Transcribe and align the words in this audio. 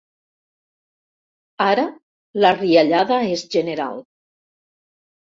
Ara 1.65 1.83
la 2.45 2.53
riallada 2.57 3.19
és 3.35 3.45
general. 3.57 4.01